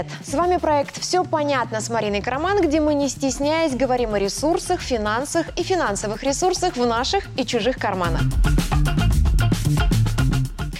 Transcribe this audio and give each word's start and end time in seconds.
Привет! 0.00 0.26
С 0.26 0.34
вами 0.34 0.56
проект 0.56 1.00
«Все 1.00 1.24
понятно» 1.24 1.80
с 1.80 1.90
Мариной 1.90 2.22
Караман, 2.22 2.62
где 2.62 2.80
мы, 2.80 2.94
не 2.94 3.08
стесняясь, 3.08 3.74
говорим 3.74 4.14
о 4.14 4.18
ресурсах, 4.18 4.80
финансах 4.80 5.46
и 5.58 5.62
финансовых 5.62 6.22
ресурсах 6.22 6.76
в 6.76 6.86
наших 6.86 7.24
и 7.36 7.44
чужих 7.44 7.76
карманах. 7.76 8.22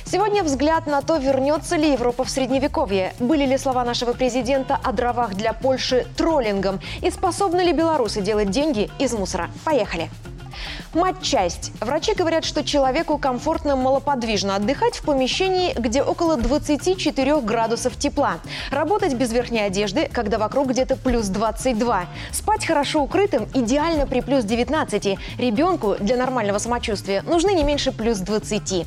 Сегодня 0.06 0.42
взгляд 0.42 0.86
на 0.86 1.02
то, 1.02 1.16
вернется 1.18 1.76
ли 1.76 1.92
Европа 1.92 2.24
в 2.24 2.30
Средневековье, 2.30 3.12
были 3.20 3.44
ли 3.44 3.58
слова 3.58 3.84
нашего 3.84 4.12
президента 4.12 4.78
о 4.82 4.92
дровах 4.92 5.34
для 5.34 5.52
Польши 5.52 6.06
троллингом 6.16 6.80
и 7.02 7.10
способны 7.10 7.60
ли 7.60 7.72
белорусы 7.72 8.22
делать 8.22 8.50
деньги 8.50 8.90
из 8.98 9.12
мусора. 9.12 9.50
Поехали! 9.64 10.08
Матчасть. 10.92 11.70
Врачи 11.80 12.14
говорят, 12.14 12.44
что 12.44 12.64
человеку 12.64 13.16
комфортно 13.16 13.76
малоподвижно 13.76 14.56
отдыхать 14.56 14.96
в 14.96 15.02
помещении, 15.02 15.72
где 15.78 16.02
около 16.02 16.36
24 16.36 17.40
градусов 17.42 17.96
тепла. 17.96 18.40
Работать 18.72 19.14
без 19.14 19.32
верхней 19.32 19.60
одежды, 19.60 20.08
когда 20.12 20.38
вокруг 20.38 20.70
где-то 20.70 20.96
плюс 20.96 21.28
22. 21.28 22.06
Спать 22.32 22.66
хорошо 22.66 23.02
укрытым 23.02 23.46
идеально 23.54 24.08
при 24.08 24.20
плюс 24.20 24.42
19. 24.42 25.16
Ребенку 25.38 25.94
для 26.00 26.16
нормального 26.16 26.58
самочувствия 26.58 27.22
нужны 27.22 27.52
не 27.52 27.62
меньше 27.62 27.92
плюс 27.92 28.18
20. 28.18 28.86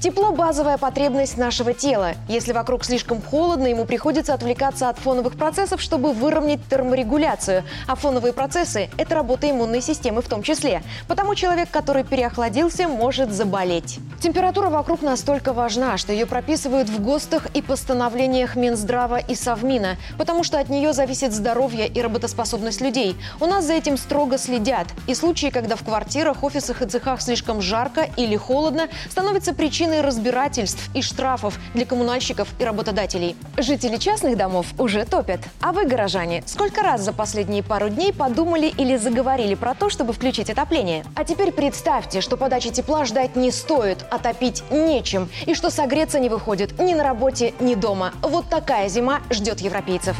Тепло– 0.00 0.32
базовая 0.32 0.78
потребность 0.78 1.36
нашего 1.36 1.74
тела. 1.74 2.14
Если 2.26 2.54
вокруг 2.54 2.86
слишком 2.86 3.20
холодно, 3.20 3.66
ему 3.66 3.84
приходится 3.84 4.32
отвлекаться 4.32 4.88
от 4.88 4.98
фоновых 4.98 5.36
процессов, 5.36 5.82
чтобы 5.82 6.14
выровнять 6.14 6.60
терморегуляцию. 6.70 7.64
А 7.86 7.96
фоновые 7.96 8.32
процессы– 8.32 8.88
это 8.96 9.14
работа 9.14 9.50
иммунной 9.50 9.82
системы 9.82 10.22
в 10.22 10.26
том 10.26 10.42
числе. 10.42 10.82
Потому 11.06 11.34
человек, 11.34 11.70
который 11.70 12.02
переохладился, 12.02 12.88
может 12.88 13.30
заболеть. 13.30 13.98
Температура 14.22 14.70
вокруг 14.70 15.02
настолько 15.02 15.52
важна, 15.52 15.98
что 15.98 16.14
ее 16.14 16.24
прописывают 16.24 16.88
в 16.88 17.02
ГОСТах 17.02 17.48
и 17.52 17.60
постановлениях 17.60 18.56
Минздрава 18.56 19.18
и 19.18 19.34
Совмина, 19.34 19.98
потому 20.16 20.44
что 20.44 20.58
от 20.58 20.70
нее 20.70 20.94
зависит 20.94 21.34
здоровье 21.34 21.86
и 21.86 22.00
работоспособность 22.00 22.80
людей. 22.80 23.16
У 23.38 23.44
нас 23.44 23.66
за 23.66 23.74
этим 23.74 23.98
строго 23.98 24.38
следят. 24.38 24.86
И 25.06 25.14
случаи, 25.14 25.48
когда 25.48 25.76
в 25.76 25.84
квартирах, 25.84 26.42
офисах 26.42 26.80
и 26.80 26.86
цехах 26.86 27.20
слишком 27.20 27.60
жарко 27.60 28.08
или 28.16 28.36
холодно, 28.36 28.88
становятся 29.10 29.52
причиной 29.52 29.89
причиной 29.90 30.00
разбирательств 30.02 30.88
и 30.94 31.02
штрафов 31.02 31.58
для 31.74 31.84
коммунальщиков 31.84 32.48
и 32.58 32.64
работодателей. 32.64 33.36
Жители 33.56 33.96
частных 33.96 34.36
домов 34.36 34.66
уже 34.78 35.04
топят. 35.04 35.40
А 35.60 35.72
вы, 35.72 35.86
горожане, 35.86 36.42
сколько 36.46 36.82
раз 36.82 37.00
за 37.02 37.12
последние 37.12 37.62
пару 37.62 37.88
дней 37.88 38.12
подумали 38.12 38.66
или 38.66 38.96
заговорили 38.96 39.54
про 39.54 39.74
то, 39.74 39.90
чтобы 39.90 40.12
включить 40.12 40.50
отопление? 40.50 41.04
А 41.16 41.24
теперь 41.24 41.50
представьте, 41.50 42.20
что 42.20 42.36
подачи 42.36 42.70
тепла 42.70 43.04
ждать 43.04 43.34
не 43.36 43.50
стоит, 43.50 43.98
а 44.10 44.18
топить 44.18 44.62
нечем, 44.70 45.28
и 45.46 45.54
что 45.54 45.70
согреться 45.70 46.20
не 46.20 46.28
выходит 46.28 46.78
ни 46.78 46.94
на 46.94 47.02
работе, 47.02 47.52
ни 47.58 47.74
дома. 47.74 48.12
Вот 48.22 48.48
такая 48.48 48.88
зима 48.88 49.20
ждет 49.30 49.60
европейцев. 49.60 50.16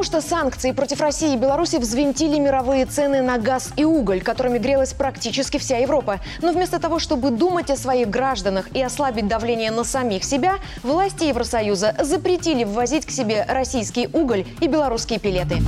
Потому 0.00 0.22
что 0.22 0.26
санкции 0.26 0.72
против 0.72 1.02
России 1.02 1.34
и 1.34 1.36
Беларуси 1.36 1.76
взвинтили 1.76 2.38
мировые 2.38 2.86
цены 2.86 3.20
на 3.20 3.36
газ 3.36 3.70
и 3.76 3.84
уголь, 3.84 4.22
которыми 4.22 4.56
грелась 4.56 4.94
практически 4.94 5.58
вся 5.58 5.76
Европа. 5.76 6.20
Но 6.40 6.52
вместо 6.52 6.78
того, 6.78 6.98
чтобы 6.98 7.30
думать 7.30 7.70
о 7.70 7.76
своих 7.76 8.08
гражданах 8.08 8.74
и 8.74 8.82
ослабить 8.82 9.28
давление 9.28 9.70
на 9.70 9.84
самих 9.84 10.24
себя, 10.24 10.54
власти 10.82 11.24
Евросоюза 11.24 11.96
запретили 12.00 12.64
ввозить 12.64 13.04
к 13.04 13.10
себе 13.10 13.44
российский 13.46 14.08
уголь 14.10 14.46
и 14.62 14.68
белорусские 14.68 15.18
пилеты. 15.18 15.58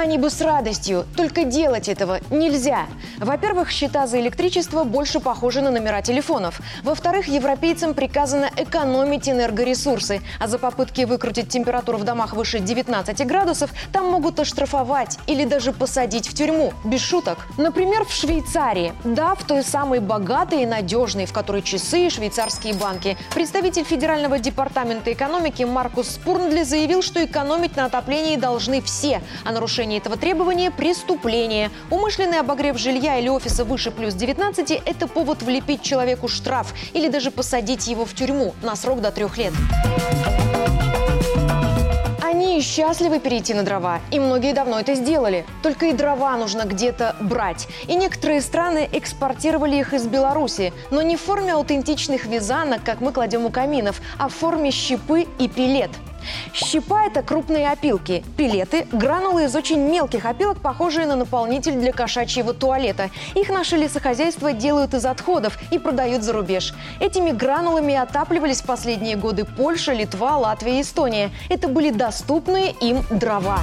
Они 0.00 0.16
бы 0.16 0.30
с 0.30 0.40
радостью, 0.40 1.06
только 1.16 1.42
делать 1.42 1.88
этого 1.88 2.20
нельзя. 2.30 2.86
Во-первых, 3.18 3.68
счета 3.68 4.06
за 4.06 4.20
электричество 4.20 4.84
больше 4.84 5.18
похожи 5.18 5.60
на 5.60 5.72
номера 5.72 6.02
телефонов. 6.02 6.60
Во-вторых, 6.84 7.26
европейцам 7.26 7.94
приказано 7.94 8.48
экономить 8.56 9.28
энергоресурсы, 9.28 10.20
а 10.38 10.46
за 10.46 10.60
попытки 10.60 11.02
выкрутить 11.02 11.48
температуру 11.48 11.98
в 11.98 12.04
домах 12.04 12.34
выше 12.34 12.60
19 12.60 13.26
градусов 13.26 13.70
там 13.92 14.06
могут 14.06 14.38
оштрафовать 14.38 15.18
или 15.26 15.44
даже 15.44 15.72
посадить 15.72 16.28
в 16.28 16.34
тюрьму, 16.34 16.72
без 16.84 17.00
шуток. 17.00 17.48
Например, 17.56 18.04
в 18.04 18.12
Швейцарии. 18.12 18.92
Да, 19.02 19.34
в 19.34 19.42
той 19.42 19.64
самой 19.64 19.98
богатой 19.98 20.62
и 20.62 20.66
надежной, 20.66 21.26
в 21.26 21.32
которой 21.32 21.62
часы 21.62 22.06
и 22.06 22.10
швейцарские 22.10 22.74
банки. 22.74 23.16
Представитель 23.34 23.82
Федерального 23.82 24.38
департамента 24.38 25.12
экономики 25.12 25.64
Маркус 25.64 26.08
Спурндли 26.08 26.62
заявил, 26.62 27.02
что 27.02 27.24
экономить 27.24 27.76
на 27.76 27.86
отоплении 27.86 28.36
должны 28.36 28.80
все, 28.80 29.22
а 29.44 29.50
нарушение 29.50 29.87
нарушение 29.88 29.98
этого 29.98 30.16
требования– 30.16 30.70
преступление. 30.76 31.70
Умышленный 31.90 32.40
обогрев 32.40 32.78
жилья 32.78 33.18
или 33.18 33.28
офиса 33.28 33.64
выше 33.64 33.90
плюс 33.90 34.14
19– 34.14 34.70
это 34.86 35.06
повод 35.06 35.42
влепить 35.42 35.82
человеку 35.82 36.28
штраф 36.28 36.74
или 36.94 37.08
даже 37.08 37.30
посадить 37.30 37.88
его 37.88 38.04
в 38.04 38.14
тюрьму 38.14 38.54
на 38.62 38.76
срок 38.76 39.00
до 39.00 39.10
трех 39.10 39.38
лет. 39.38 39.52
Они 42.22 42.60
счастливы 42.60 43.20
перейти 43.20 43.54
на 43.54 43.62
дрова, 43.62 44.00
и 44.10 44.20
многие 44.20 44.52
давно 44.52 44.78
это 44.78 44.94
сделали. 44.94 45.46
Только 45.62 45.86
и 45.86 45.92
дрова 45.92 46.36
нужно 46.36 46.64
где-то 46.64 47.16
брать. 47.20 47.66
И 47.88 47.94
некоторые 47.94 48.42
страны 48.42 48.88
экспортировали 48.92 49.76
их 49.76 49.94
из 49.94 50.06
Беларуси, 50.06 50.72
но 50.90 51.02
не 51.02 51.16
в 51.16 51.20
форме 51.20 51.54
аутентичных 51.54 52.26
вязанок, 52.26 52.82
как 52.84 53.00
мы 53.00 53.12
кладем 53.12 53.46
у 53.46 53.50
каминов, 53.50 54.00
а 54.18 54.28
в 54.28 54.34
форме 54.34 54.70
щепы 54.70 55.26
и 55.38 55.48
пилет– 55.48 55.90
Щепа– 56.52 57.04
это 57.06 57.22
крупные 57.22 57.70
опилки. 57.70 58.24
Пилеты– 58.36 58.86
гранулы 58.92 59.44
из 59.44 59.54
очень 59.54 59.80
мелких 59.80 60.24
опилок, 60.24 60.60
похожие 60.60 61.06
на 61.06 61.16
наполнитель 61.16 61.72
для 61.72 61.92
кошачьего 61.92 62.54
туалета. 62.54 63.10
Их 63.34 63.48
наши 63.48 63.76
лесохозяйства 63.76 64.52
делают 64.52 64.94
из 64.94 65.04
отходов 65.04 65.58
и 65.70 65.78
продают 65.78 66.22
за 66.22 66.32
рубеж. 66.32 66.74
Этими 67.00 67.30
гранулами 67.30 67.94
отапливались 67.94 68.62
в 68.62 68.66
последние 68.66 69.16
годы 69.16 69.44
Польша, 69.44 69.92
Литва, 69.92 70.36
Латвия 70.36 70.78
и 70.78 70.82
Эстония. 70.82 71.30
Это 71.48 71.68
были 71.68 71.90
доступные 71.90 72.72
им 72.80 73.04
дрова. 73.10 73.58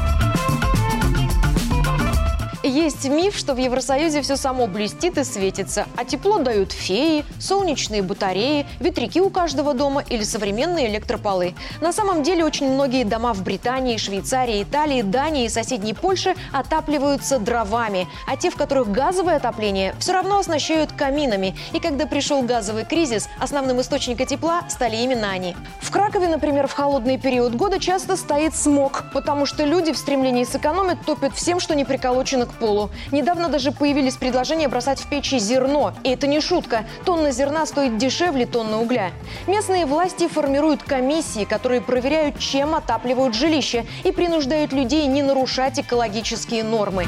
Есть 2.66 3.08
миф, 3.08 3.38
что 3.38 3.54
в 3.54 3.58
Евросоюзе 3.58 4.24
все 4.24 4.36
само 4.36 4.66
блестит 4.66 5.20
и 5.20 5.24
светится, 5.24 5.86
а 5.98 6.04
тепло 6.04 6.40
дают 6.40 6.72
феи, 6.72 7.24
солнечные 7.40 8.02
батареи, 8.02 8.66
ветряки 8.80 9.22
у 9.22 9.30
каждого 9.30 9.76
дома 9.76 10.04
или 10.10 10.24
современные 10.24 10.88
электрополы. 10.88 11.54
На 11.80 11.94
самом 11.94 12.24
деле 12.24 12.44
очень 12.44 12.68
многие 12.68 13.04
дома 13.04 13.36
в 13.36 13.44
Британии, 13.44 13.98
Швейцарии, 13.98 14.64
Италии, 14.64 15.04
Дании 15.04 15.46
и 15.46 15.50
соседней 15.50 15.94
Польше 15.94 16.34
отапливаются 16.52 17.38
дровами, 17.38 18.08
а 18.28 18.36
те, 18.36 18.50
в 18.50 18.56
которых 18.56 18.92
газовое 18.92 19.36
отопление, 19.36 19.94
все 20.00 20.14
равно 20.14 20.40
оснащают 20.40 20.92
каминами. 20.92 21.56
И 21.72 21.80
когда 21.80 22.08
пришел 22.08 22.42
газовый 22.42 22.86
кризис, 22.86 23.30
основным 23.40 23.80
источником 23.80 24.26
тепла 24.26 24.64
стали 24.70 24.96
именно 24.96 25.30
они. 25.30 25.56
В 25.82 25.92
Кракове, 25.92 26.28
например, 26.28 26.66
в 26.66 26.74
холодный 26.74 27.20
период 27.20 27.54
года 27.54 27.78
часто 27.78 28.16
стоит 28.16 28.56
смог, 28.56 29.04
потому 29.14 29.46
что 29.46 29.64
люди 29.66 29.94
в 29.94 30.00
стремлении 30.00 30.46
сэкономить 30.46 31.06
топят 31.06 31.36
всем, 31.36 31.60
что 31.60 31.76
не 31.76 31.86
приколочено 31.86 32.48
к 32.48 32.55
полу. 32.56 32.90
Недавно 33.12 33.50
даже 33.50 33.72
появились 33.72 34.16
предложения 34.16 34.68
бросать 34.68 35.00
в 35.00 35.08
печи 35.08 35.40
зерно. 35.40 35.94
И 36.04 36.10
это 36.10 36.28
не 36.28 36.42
шутка. 36.42 36.86
Тонна 37.06 37.32
зерна 37.32 37.66
стоит 37.66 37.98
дешевле 37.98 38.46
тонны 38.46 38.78
угля. 38.78 39.12
Местные 39.48 39.86
власти 39.86 40.28
формируют 40.28 40.84
комиссии, 40.84 41.46
которые 41.46 41.82
проверяют, 41.82 42.40
чем 42.40 42.76
отапливают 42.76 43.36
жилища 43.36 43.86
и 44.04 44.12
принуждают 44.12 44.74
людей 44.74 45.06
не 45.08 45.24
нарушать 45.24 45.80
экологические 45.80 46.64
нормы. 46.64 47.06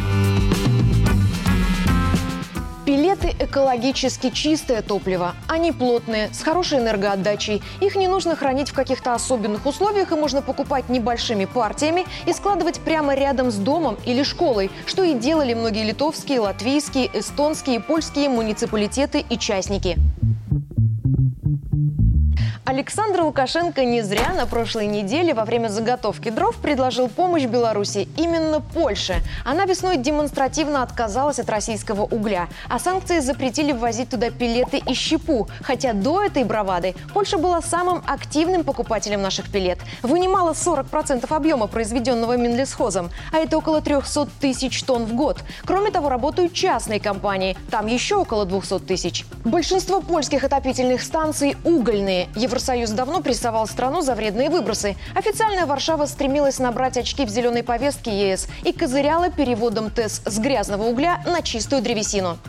Пилеты 2.88 3.36
экологически 3.38 4.30
чистое 4.30 4.82
топливо. 4.82 5.36
Они 5.50 5.74
плотные, 5.74 6.30
с 6.32 6.42
хорошей 6.42 6.80
энергоотдачей. 6.80 7.62
Их 7.82 7.98
не 7.98 8.08
нужно 8.08 8.38
хранить 8.38 8.70
в 8.70 8.74
каких-то 8.74 9.14
особенных 9.14 9.66
условиях 9.66 10.14
и 10.14 10.16
можно 10.16 10.42
покупать 10.42 10.88
небольшими 10.88 11.44
партиями 11.44 12.06
и 12.26 12.32
складывать 12.32 12.80
прямо 12.80 13.14
рядом 13.14 13.52
с 13.52 13.56
домом 13.56 13.98
или 14.06 14.24
школой, 14.24 14.72
что 14.86 15.04
и 15.04 15.16
делали 15.16 15.54
многие 15.54 15.84
литовские, 15.84 16.40
латвийские, 16.40 17.10
эстонские, 17.14 17.82
польские 17.82 18.30
муниципалитеты 18.30 19.26
и 19.30 19.38
частники. 19.38 19.98
Александр 22.68 23.22
Лукашенко 23.22 23.86
не 23.86 24.02
зря 24.02 24.34
на 24.36 24.46
прошлой 24.46 24.88
неделе 24.88 25.34
во 25.34 25.46
время 25.46 25.70
заготовки 25.70 26.28
дров 26.28 26.54
предложил 26.58 27.08
помощь 27.08 27.46
Беларуси 27.46 28.10
именно 28.18 28.60
Польше. 28.60 29.22
Она 29.46 29.64
весной 29.64 29.96
демонстративно 29.96 30.84
отказалась 30.84 31.40
от 31.40 31.50
российского 31.50 32.02
угля, 32.02 32.50
а 32.68 32.78
санкции 32.78 33.20
запретили 33.20 33.72
ввозить 33.72 34.10
туда 34.10 34.32
пилеты 34.32 34.82
и 34.86 34.94
щепу. 34.94 35.48
Хотя 35.62 35.94
до 35.94 36.22
этой 36.22 36.44
бравады 36.44 36.94
Польша 37.14 37.38
была 37.38 37.62
самым 37.62 38.04
активным 38.06 38.66
покупателем 38.66 39.22
наших 39.22 39.50
пилет. 39.50 39.80
Вынимала 40.04 40.52
40% 40.52 41.34
объема, 41.34 41.68
произведенного 41.68 42.36
Минлесхозом, 42.36 43.12
а 43.32 43.38
это 43.38 43.58
около 43.58 43.80
300 43.80 44.28
тысяч 44.42 44.84
тонн 44.84 45.06
в 45.06 45.16
год. 45.16 45.38
Кроме 45.64 45.90
того, 45.90 46.10
работают 46.10 46.52
частные 46.52 47.00
компании, 47.00 47.56
там 47.72 47.88
еще 47.88 48.18
около 48.18 48.44
200 48.46 48.80
тысяч. 48.80 49.24
Большинство 49.46 50.02
польских 50.02 50.44
отопительных 50.44 51.02
станций 51.02 51.56
угольные. 51.64 52.28
Евро 52.36 52.57
Евросоюз 52.58 52.90
давно 52.90 53.22
прессовал 53.22 53.68
страну 53.68 54.02
за 54.02 54.16
вредные 54.16 54.50
выбросы. 54.50 54.96
Официальная 55.14 55.68
Варшава 55.68 56.08
стремилась 56.08 56.58
набрать 56.58 56.98
очки 56.98 57.24
в 57.24 57.30
зеленой 57.30 57.62
повестке 57.62 58.32
ЕС 58.32 58.48
и 58.64 58.74
козыряла 58.74 59.30
переводом 59.30 59.92
ТЭС 59.92 60.24
с 60.26 60.40
грязного 60.40 60.86
угля 60.86 61.22
на 61.28 61.44
чистую 61.44 61.84
древесину. 61.84 62.40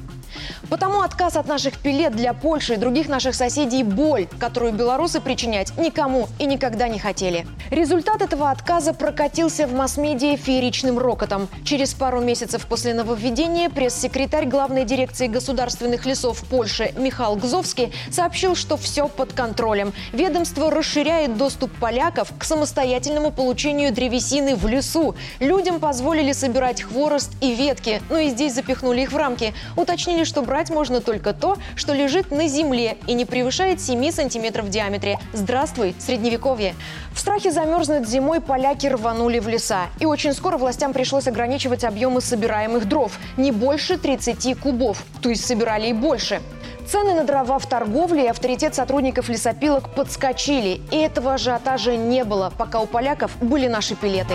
Потому 0.68 1.00
отказ 1.00 1.36
от 1.36 1.46
наших 1.46 1.78
пилет 1.78 2.14
для 2.14 2.32
Польши 2.32 2.74
и 2.74 2.76
других 2.76 3.08
наших 3.08 3.34
соседей– 3.34 3.82
боль, 3.84 4.26
которую 4.38 4.72
белорусы 4.72 5.20
причинять 5.20 5.76
никому 5.78 6.28
и 6.38 6.46
никогда 6.46 6.88
не 6.88 6.98
хотели. 6.98 7.46
Результат 7.70 8.22
этого 8.22 8.50
отказа 8.50 8.94
прокатился 8.94 9.66
в 9.66 9.74
масс-медиа 9.74 10.36
фееричным 10.36 10.98
рокотом. 10.98 11.48
Через 11.64 11.94
пару 11.94 12.20
месяцев 12.20 12.66
после 12.66 12.94
нововведения 12.94 13.68
пресс-секретарь 13.68 14.46
главной 14.46 14.84
дирекции 14.84 15.26
государственных 15.26 16.06
лесов 16.06 16.42
Польши 16.44 16.92
Михаил 16.96 17.36
Гзовский 17.36 17.92
сообщил, 18.10 18.56
что 18.56 18.76
все 18.76 19.08
под 19.08 19.32
контролем. 19.32 19.92
Ведомство 20.12 20.70
расширяет 20.70 21.36
доступ 21.36 21.72
поляков 21.78 22.32
к 22.38 22.44
самостоятельному 22.44 23.30
получению 23.30 23.92
древесины 23.92 24.56
в 24.56 24.66
лесу. 24.66 25.14
Людям 25.40 25.80
позволили 25.80 26.32
собирать 26.32 26.82
хворост 26.82 27.30
и 27.40 27.54
ветки, 27.54 28.02
но 28.10 28.18
и 28.18 28.30
здесь 28.30 28.54
запихнули 28.54 29.02
их 29.02 29.12
в 29.12 29.16
рамки. 29.16 29.54
Уточнили, 29.76 30.24
что 30.24 30.37
брать 30.42 30.70
можно 30.70 31.00
только 31.00 31.32
то, 31.32 31.56
что 31.76 31.92
лежит 31.92 32.30
на 32.30 32.48
земле 32.48 32.96
и 33.06 33.14
не 33.14 33.24
превышает 33.24 33.80
7 33.80 34.10
сантиметров 34.10 34.66
в 34.66 34.70
диаметре. 34.70 35.18
Здравствуй, 35.32 35.94
средневековье! 35.98 36.74
В 37.12 37.20
страхе 37.20 37.50
замерзнуть 37.50 38.08
зимой 38.08 38.40
поляки 38.40 38.86
рванули 38.86 39.38
в 39.38 39.48
леса. 39.48 39.86
И 40.00 40.06
очень 40.06 40.32
скоро 40.32 40.56
властям 40.56 40.92
пришлось 40.92 41.26
ограничивать 41.26 41.84
объемы 41.84 42.20
собираемых 42.20 42.88
дров. 42.88 43.18
Не 43.36 43.52
больше 43.52 43.98
30 43.98 44.58
кубов. 44.58 45.02
То 45.20 45.28
есть 45.28 45.46
собирали 45.46 45.88
и 45.88 45.92
больше. 45.92 46.40
Цены 46.86 47.14
на 47.14 47.24
дрова 47.24 47.58
в 47.58 47.66
торговле 47.66 48.24
и 48.24 48.28
авторитет 48.28 48.74
сотрудников 48.74 49.28
лесопилок 49.28 49.94
подскочили. 49.94 50.80
И 50.90 50.96
этого 50.96 51.34
ажиотажа 51.34 51.96
не 51.96 52.24
было, 52.24 52.50
пока 52.56 52.80
у 52.80 52.86
поляков 52.86 53.36
были 53.42 53.66
наши 53.66 53.94
пилеты. 53.94 54.34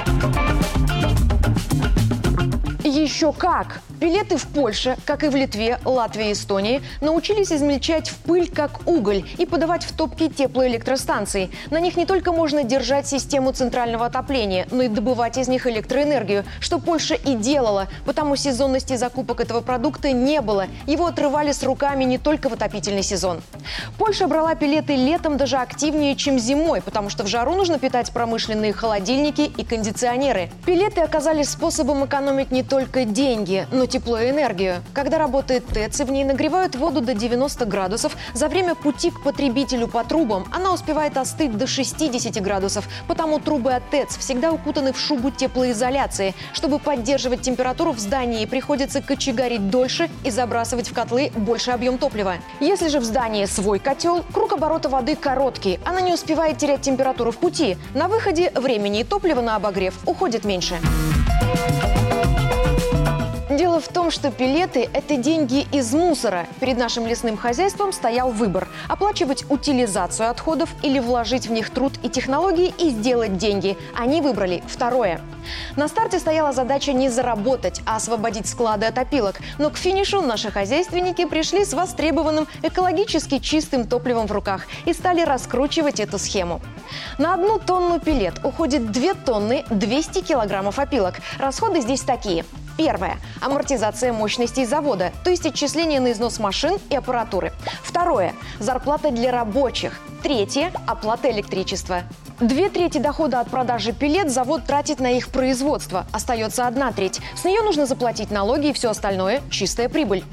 Еще 2.84 3.34
как! 3.34 3.82
Пилеты 4.04 4.36
в 4.36 4.48
Польше, 4.48 4.98
как 5.06 5.24
и 5.24 5.30
в 5.30 5.36
Литве, 5.38 5.80
Латвии 5.86 6.28
и 6.28 6.34
Эстонии, 6.34 6.84
научились 7.00 7.54
измельчать 7.54 8.10
в 8.10 8.18
пыль 8.18 8.52
как 8.52 8.86
уголь 8.86 9.24
и 9.38 9.46
подавать 9.46 9.86
в 9.86 9.96
топки 9.96 10.28
теплоэлектростанции. 10.28 11.50
На 11.70 11.80
них 11.80 11.96
не 11.96 12.06
только 12.06 12.34
можно 12.34 12.66
держать 12.66 13.08
систему 13.08 13.54
центрального 13.54 14.08
отопления, 14.08 14.68
но 14.72 14.84
и 14.84 14.90
добывать 14.90 15.38
из 15.38 15.48
них 15.48 15.68
электроэнергию, 15.68 16.44
что 16.60 16.80
Польша 16.80 17.16
и 17.16 17.36
делала, 17.36 17.88
потому 18.06 18.36
сезонности 18.36 18.98
закупок 18.98 19.40
этого 19.40 19.62
продукта 19.62 20.12
не 20.12 20.42
было. 20.42 20.66
Его 20.86 21.06
отрывали 21.06 21.54
с 21.54 21.64
руками 21.64 22.04
не 22.04 22.18
только 22.18 22.50
в 22.50 22.54
отопительный 22.56 23.04
сезон. 23.04 23.42
Польша 23.98 24.28
брала 24.28 24.54
пилеты 24.56 24.98
летом 24.98 25.38
даже 25.38 25.56
активнее, 25.56 26.18
чем 26.18 26.40
зимой, 26.40 26.82
потому 26.82 27.10
что 27.10 27.24
в 27.24 27.28
жару 27.28 27.56
нужно 27.56 27.80
питать 27.80 28.12
промышленные 28.12 28.74
холодильники 28.74 29.50
и 29.56 29.64
кондиционеры. 29.64 30.50
Пилеты 30.66 31.00
оказались 31.00 31.52
способом 31.52 32.04
экономить 32.04 32.52
не 32.52 32.64
только 32.64 33.06
деньги, 33.06 33.66
но 33.72 33.86
тепло 33.94 34.20
и 34.20 34.32
энергию. 34.32 34.84
Когда 34.92 35.20
работает 35.20 35.68
ТЭЦ 35.68 36.00
в 36.00 36.12
ней 36.12 36.24
нагревают 36.24 36.76
воду 36.76 37.00
до 37.00 37.14
90 37.14 37.64
градусов, 37.66 38.18
за 38.34 38.48
время 38.48 38.74
пути 38.74 39.12
к 39.12 39.22
потребителю 39.22 39.88
по 39.88 40.04
трубам 40.04 40.48
она 40.52 40.74
успевает 40.74 41.16
остыть 41.16 41.56
до 41.56 41.68
60 41.68 42.42
градусов. 42.42 42.88
Потому 43.08 43.38
трубы 43.38 43.72
от 43.72 43.88
ТЭЦ 43.92 44.18
всегда 44.18 44.52
укутаны 44.52 44.94
в 44.94 45.00
шубу 45.00 45.30
теплоизоляции. 45.30 46.34
Чтобы 46.54 46.80
поддерживать 46.80 47.42
температуру 47.42 47.92
в 47.92 48.00
здании, 48.00 48.48
приходится 48.48 49.00
кочегарить 49.00 49.70
дольше 49.70 50.10
и 50.24 50.32
забрасывать 50.32 50.90
в 50.90 50.94
котлы 50.94 51.32
больше 51.36 51.70
объем 51.70 52.00
топлива. 52.00 52.38
Если 52.60 52.88
же 52.88 53.00
в 53.00 53.04
здании 53.04 53.46
свой 53.46 53.78
котел, 53.78 54.24
круг 54.34 54.54
оборота 54.54 54.90
воды 54.90 55.16
короткий. 55.16 55.80
Она 55.86 56.02
не 56.02 56.14
успевает 56.14 56.58
терять 56.58 56.82
температуру 56.82 57.32
в 57.32 57.38
пути. 57.38 57.78
На 57.94 58.08
выходе 58.08 58.52
времени 58.56 59.02
и 59.02 59.04
топлива 59.04 59.42
на 59.42 59.56
обогрев 59.56 59.94
уходит 60.08 60.46
меньше. 60.46 60.80
Дело 63.58 63.80
в 63.80 63.88
том, 63.88 64.10
что 64.10 64.32
пилеты– 64.32 64.90
это 64.94 65.16
деньги 65.16 65.68
из 65.72 65.94
мусора. 65.94 66.48
Перед 66.60 66.80
нашим 66.80 67.06
лесным 67.06 67.38
хозяйством 67.38 67.94
стоял 67.94 68.32
выбор– 68.32 68.68
оплачивать 68.90 69.46
утилизацию 69.48 70.32
отходов 70.32 70.72
или 70.82 70.98
вложить 70.98 71.46
в 71.46 71.52
них 71.52 71.70
труд 71.70 71.94
и 72.02 72.10
технологии 72.10 72.74
и 72.80 72.90
сделать 72.90 73.38
деньги. 73.38 73.78
Они 73.96 74.22
выбрали 74.22 74.64
второе. 74.68 75.22
На 75.76 75.88
старте 75.88 76.18
стояла 76.18 76.52
задача 76.52 76.94
не 76.94 77.10
заработать, 77.10 77.82
а 77.86 77.98
освободить 77.98 78.48
склады 78.48 78.88
от 78.88 78.98
опилок. 78.98 79.40
Но 79.60 79.70
к 79.70 79.78
финишу 79.78 80.22
наши 80.24 80.50
хозяйственники 80.50 81.26
пришли 81.26 81.64
с 81.64 81.74
востребованным 81.74 82.48
экологически 82.64 83.38
чистым 83.38 83.88
топливом 83.88 84.26
в 84.26 84.32
руках 84.32 84.66
и 84.86 84.94
стали 84.94 85.22
раскручивать 85.22 86.00
эту 86.00 86.18
схему. 86.18 86.60
На 87.20 87.36
одну 87.36 87.60
тонну 87.60 88.00
пилет 88.00 88.44
уходит 88.44 88.92
2 88.92 89.14
тонны 89.14 89.64
200 89.70 90.22
килограммов 90.22 90.80
опилок. 90.80 91.18
Расходы 91.38 91.82
здесь 91.82 92.02
такие– 92.02 92.46
Первое– 92.78 93.18
амортизация 93.42 94.12
мощностей 94.14 94.66
завода, 94.66 95.12
то 95.24 95.30
есть 95.30 95.46
отчисление 95.46 96.00
на 96.00 96.12
износ 96.12 96.40
машин 96.40 96.78
и 96.90 96.96
аппаратуры. 96.96 97.54
Второе– 97.84 98.34
зарплата 98.60 99.12
для 99.12 99.32
рабочих. 99.32 100.00
Третье– 100.24 100.72
оплата 100.88 101.30
электричества. 101.30 102.04
Две 102.40 102.70
трети 102.70 102.98
дохода 102.98 103.40
от 103.40 103.50
продажи 103.50 103.94
пилет 103.94 104.32
завод 104.32 104.66
тратит 104.66 105.00
на 105.00 105.12
их 105.12 105.30
производство. 105.30 106.06
Остается 106.12 106.66
одна 106.66 106.92
треть. 106.92 107.22
С 107.36 107.46
нее 107.46 107.62
нужно 107.62 107.86
заплатить 107.86 108.32
налоги 108.32 108.68
и 108.68 108.74
все 108.74 108.90
остальное– 108.90 109.42
чистая 109.52 109.88
прибыль. 109.88 110.24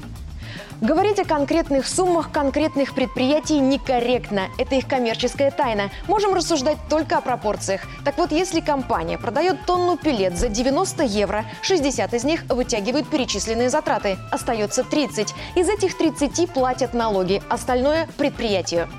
Говорить 0.81 1.19
о 1.19 1.25
конкретных 1.25 1.87
суммах 1.87 2.31
конкретных 2.31 2.95
предприятий 2.95 3.59
некорректно. 3.59 4.47
Это 4.57 4.73
их 4.73 4.87
коммерческая 4.87 5.51
тайна. 5.51 5.91
Можем 6.07 6.33
рассуждать 6.33 6.79
только 6.89 7.17
о 7.17 7.21
пропорциях. 7.21 7.81
Так 8.03 8.17
вот, 8.17 8.31
если 8.31 8.61
компания 8.61 9.19
продает 9.19 9.63
тонну 9.67 9.95
пилет 9.95 10.35
за 10.37 10.49
90 10.49 11.03
евро, 11.03 11.45
60 11.61 12.15
из 12.15 12.23
них 12.23 12.45
вытягивают 12.49 13.07
перечисленные 13.07 13.69
затраты. 13.69 14.17
Остается 14.31 14.83
30. 14.83 15.35
Из 15.53 15.69
этих 15.69 15.95
30 15.95 16.49
платят 16.49 16.95
налоги, 16.95 17.43
остальное– 17.47 18.07
предприятию. 18.17 18.89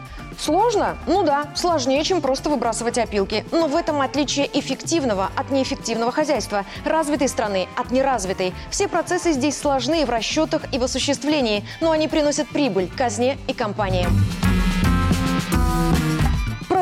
Сложно? 0.42 0.98
Ну 1.06 1.22
да, 1.22 1.46
сложнее, 1.54 2.02
чем 2.02 2.20
просто 2.20 2.50
выбрасывать 2.50 2.98
опилки. 2.98 3.44
Но 3.52 3.68
в 3.68 3.76
этом 3.76 4.00
отличие 4.00 4.50
эффективного 4.58 5.30
от 5.36 5.52
неэффективного 5.52 6.10
хозяйства, 6.10 6.64
развитой 6.84 7.28
страны 7.28 7.68
от 7.76 7.92
неразвитой. 7.92 8.52
Все 8.68 8.88
процессы 8.88 9.34
здесь 9.34 9.56
сложны 9.56 10.04
в 10.04 10.10
расчетах 10.10 10.62
и 10.74 10.78
в 10.78 10.82
осуществлении, 10.82 11.64
но 11.80 11.92
они 11.92 12.08
приносят 12.08 12.48
прибыль 12.48 12.90
казне 12.96 13.38
и 13.46 13.52
компаниям 13.52 14.10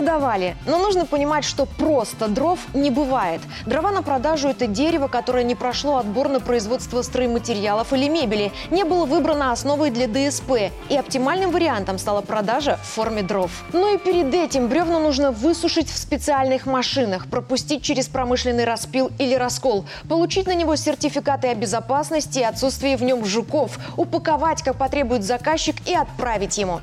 продавали. 0.00 0.56
Но 0.66 0.78
нужно 0.78 1.04
понимать, 1.04 1.44
что 1.44 1.66
просто 1.66 2.28
дров 2.28 2.58
не 2.72 2.90
бывает. 2.90 3.42
Дрова 3.66 3.90
на 3.90 4.02
продажу– 4.02 4.48
это 4.50 4.66
дерево, 4.66 5.08
которое 5.08 5.44
не 5.44 5.54
прошло 5.54 5.98
отбор 5.98 6.28
на 6.28 6.40
производство 6.40 7.02
стройматериалов 7.02 7.92
или 7.92 8.08
мебели, 8.08 8.50
не 8.70 8.84
было 8.84 9.04
выбрано 9.04 9.52
основой 9.52 9.90
для 9.90 10.06
ДСП, 10.06 10.72
и 10.88 10.96
оптимальным 10.96 11.50
вариантом 11.50 11.98
стала 11.98 12.22
продажа 12.22 12.78
в 12.82 12.86
форме 12.86 13.22
дров. 13.22 13.50
Ну 13.74 13.94
и 13.94 13.98
перед 13.98 14.32
этим 14.32 14.68
бревна 14.68 15.00
нужно 15.00 15.32
высушить 15.32 15.90
в 15.90 15.98
специальных 15.98 16.64
машинах, 16.64 17.26
пропустить 17.26 17.82
через 17.82 18.08
промышленный 18.08 18.64
распил 18.64 19.10
или 19.18 19.34
раскол, 19.34 19.84
получить 20.08 20.46
на 20.46 20.54
него 20.54 20.76
сертификаты 20.76 21.48
о 21.48 21.54
безопасности 21.54 22.38
и 22.38 22.44
отсутствии 22.44 22.96
в 22.96 23.02
нем 23.02 23.26
жуков, 23.26 23.78
упаковать, 23.98 24.62
как 24.62 24.76
потребует 24.76 25.24
заказчик, 25.24 25.76
и 25.86 25.94
отправить 25.94 26.56
ему. 26.56 26.80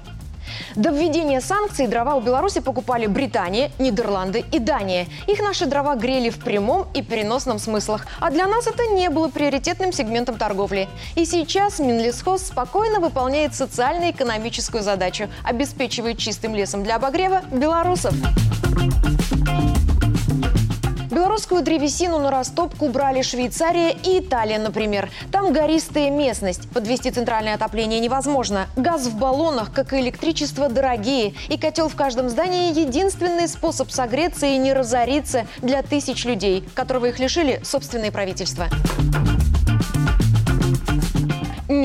До 0.75 0.89
введения 0.91 1.41
санкций 1.41 1.87
дрова 1.87 2.15
у 2.15 2.21
Беларуси 2.21 2.59
покупали 2.59 3.07
Британия, 3.07 3.71
Нидерланды 3.79 4.45
и 4.51 4.59
Дания. 4.59 5.07
Их 5.27 5.39
наши 5.39 5.65
дрова 5.65 5.95
грели 5.95 6.29
в 6.29 6.39
прямом 6.39 6.87
и 6.93 7.01
переносном 7.01 7.59
смыслах. 7.59 8.05
А 8.19 8.29
для 8.29 8.47
нас 8.47 8.67
это 8.67 8.85
не 8.87 9.09
было 9.09 9.29
приоритетным 9.29 9.91
сегментом 9.91 10.37
торговли. 10.37 10.87
И 11.15 11.25
сейчас 11.25 11.79
Минлесхоз 11.79 12.47
спокойно 12.47 12.99
выполняет 12.99 13.55
социально-экономическую 13.55 14.83
задачу– 14.83 15.29
обеспечивает 15.43 16.17
чистым 16.17 16.55
лесом 16.55 16.83
для 16.83 16.95
обогрева 16.95 17.41
белорусов. 17.51 18.13
Белорусскую 21.47 21.79
древесину 21.79 22.19
на 22.19 22.29
растопку 22.29 22.89
брали 22.89 23.21
Швейцария 23.21 23.91
и 23.91 24.19
Италия, 24.19 24.59
например. 24.59 25.09
Там 25.31 25.53
гористая 25.53 26.09
местность. 26.09 26.69
Подвести 26.71 27.09
центральное 27.09 27.53
отопление 27.53 28.01
невозможно. 28.01 28.67
Газ 28.75 29.07
в 29.07 29.17
баллонах, 29.17 29.71
как 29.71 29.93
и 29.93 30.01
электричество, 30.01 30.67
дорогие. 30.67 31.35
И 31.47 31.57
котел 31.57 31.87
в 31.87 31.95
каждом 31.95 32.27
здании– 32.27 32.73
единственный 32.77 33.47
способ 33.47 33.91
согреться 33.91 34.45
и 34.45 34.57
не 34.57 34.73
разориться 34.73 35.47
для 35.61 35.83
тысяч 35.83 36.25
людей, 36.25 36.67
которого 36.75 37.05
их 37.05 37.17
лишили 37.17 37.61
собственные 37.63 38.11
правительства. 38.11 38.67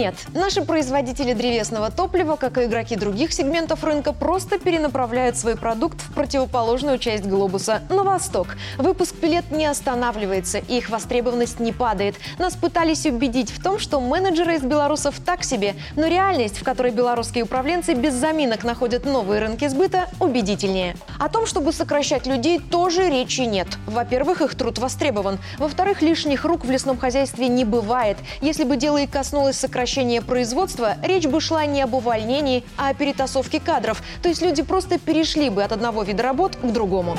Нет, 0.02 0.16
наши 0.34 0.62
производители 0.62 1.32
древесного 1.32 1.92
топлива, 1.92 2.34
как 2.34 2.58
и 2.58 2.64
игроки 2.64 2.96
других 2.96 3.32
сегментов 3.32 3.84
рынка, 3.84 4.12
просто 4.12 4.58
перенаправляют 4.58 5.36
свой 5.36 5.56
продукт 5.56 6.00
в 6.00 6.12
противоположную 6.12 6.98
часть 6.98 7.24
глобуса– 7.24 7.82
на 7.88 8.02
восток. 8.02 8.56
Выпуск 8.78 9.14
пилет 9.14 9.52
не 9.52 9.64
останавливается, 9.64 10.58
и 10.58 10.78
их 10.78 10.90
востребованность 10.90 11.60
не 11.60 11.70
падает. 11.70 12.16
Нас 12.40 12.56
пытались 12.56 13.06
убедить 13.06 13.52
в 13.52 13.62
том, 13.62 13.78
что 13.78 14.00
менеджеры 14.00 14.56
из 14.56 14.62
белорусов 14.62 15.20
так 15.24 15.44
себе, 15.44 15.76
но 15.94 16.08
реальность, 16.08 16.58
в 16.58 16.64
которой 16.64 16.90
белорусские 16.90 17.44
управленцы 17.44 17.94
без 17.94 18.14
заминок 18.14 18.64
находят 18.64 19.04
новые 19.04 19.40
рынки 19.40 19.68
сбыта, 19.68 20.08
убедительнее. 20.18 20.96
О 21.20 21.28
том, 21.28 21.46
чтобы 21.46 21.72
сокращать 21.72 22.26
людей, 22.26 22.58
тоже 22.58 23.08
речи 23.08 23.42
нет. 23.42 23.68
Во-первых, 23.86 24.40
их 24.40 24.56
труд 24.56 24.78
востребован. 24.78 25.38
Во-вторых, 25.58 26.02
лишних 26.02 26.44
рук 26.44 26.64
в 26.64 26.70
лесном 26.72 26.98
хозяйстве 26.98 27.46
не 27.46 27.64
бывает. 27.64 28.16
Если 28.40 28.64
бы 28.64 28.76
дело 28.76 28.96
и 28.96 29.06
коснулось 29.06 29.56
сокращения 29.56 29.91
сокращения 29.92 30.22
производства, 30.22 30.96
речь 31.02 31.26
бы 31.26 31.38
шла 31.38 31.66
не 31.66 31.82
об 31.82 31.92
увольнении, 31.92 32.64
а 32.78 32.88
о 32.88 32.94
перетасовке 32.94 33.60
кадров. 33.60 34.02
То 34.22 34.30
есть 34.30 34.40
люди 34.40 34.62
просто 34.62 34.98
перешли 34.98 35.50
бы 35.50 35.62
от 35.62 35.72
одного 35.72 36.02
вида 36.02 36.22
работ 36.22 36.56
к 36.56 36.64
другому. 36.64 37.18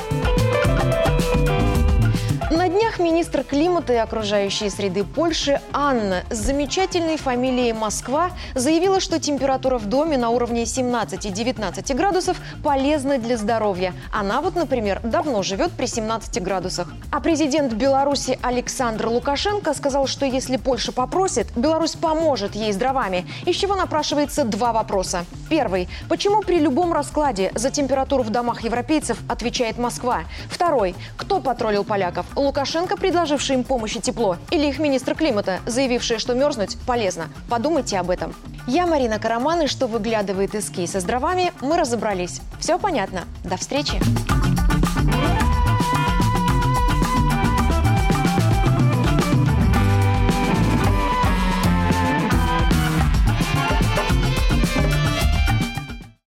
Днях 2.74 2.98
министр 2.98 3.44
климата 3.44 3.92
и 3.92 3.96
окружающей 3.96 4.68
среды 4.68 5.04
Польши 5.04 5.60
Анна 5.72 6.24
с 6.28 6.38
замечательной 6.38 7.16
фамилией 7.16 7.72
Москва 7.72 8.32
заявила, 8.56 8.98
что 8.98 9.20
температура 9.20 9.78
в 9.78 9.86
доме 9.86 10.18
на 10.18 10.30
уровне 10.30 10.64
17-19 10.64 11.94
градусов 11.94 12.36
полезна 12.64 13.18
для 13.18 13.36
здоровья. 13.36 13.94
Она 14.12 14.40
вот, 14.40 14.56
например, 14.56 14.98
давно 15.04 15.44
живет 15.44 15.70
при 15.70 15.86
17 15.86 16.42
градусах. 16.42 16.92
А 17.12 17.20
президент 17.20 17.74
Беларуси 17.74 18.40
Александр 18.42 19.06
Лукашенко 19.06 19.72
сказал, 19.72 20.08
что 20.08 20.26
если 20.26 20.56
Польша 20.56 20.90
попросит, 20.90 21.56
Беларусь 21.56 21.94
поможет 21.94 22.56
ей 22.56 22.72
с 22.72 22.76
дровами. 22.76 23.24
Из 23.46 23.54
чего 23.54 23.76
напрашивается 23.76 24.44
два 24.44 24.72
вопроса. 24.72 25.26
Первый. 25.48 25.88
Почему 26.08 26.42
при 26.42 26.58
любом 26.58 26.92
раскладе 26.92 27.52
за 27.54 27.70
температуру 27.70 28.24
в 28.24 28.30
домах 28.30 28.62
европейцев 28.62 29.18
отвечает 29.28 29.78
Москва? 29.78 30.24
Второй. 30.50 30.96
Кто 31.16 31.38
потроллил 31.38 31.84
поляков? 31.84 32.26
Лукашенко, 32.34 32.63
предложивший 32.96 33.56
им 33.56 33.64
помощь 33.64 33.96
и 33.96 34.00
тепло, 34.00 34.36
или 34.50 34.66
их 34.66 34.78
министр 34.78 35.14
климата, 35.14 35.60
заявивший, 35.66 36.18
что 36.18 36.34
мерзнуть 36.34 36.76
полезно. 36.86 37.28
Подумайте 37.48 37.98
об 37.98 38.10
этом. 38.10 38.34
Я 38.66 38.86
Марина 38.86 39.18
Караман, 39.18 39.62
и 39.62 39.66
что 39.66 39.86
выглядывает 39.86 40.54
из 40.54 40.70
кейса 40.70 41.00
с 41.00 41.04
дровами, 41.04 41.52
мы 41.60 41.76
разобрались. 41.76 42.40
Все 42.58 42.78
понятно. 42.78 43.24
До 43.44 43.56
встречи. 43.56 44.00